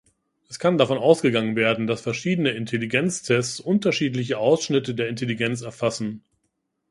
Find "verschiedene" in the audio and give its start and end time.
2.01-2.49